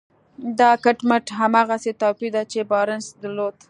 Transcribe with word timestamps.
دا 0.59 0.71
کټ 0.83 0.97
مټ 1.09 1.25
هماغسې 1.39 1.91
توپير 2.01 2.31
دی 2.35 2.43
چې 2.51 2.59
بارنس 2.71 3.05
درلود. 3.21 3.53